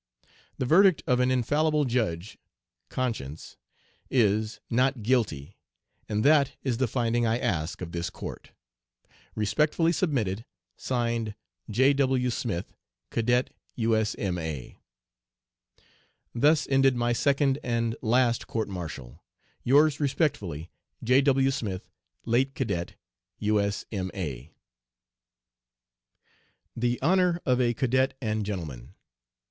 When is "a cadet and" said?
27.61-28.47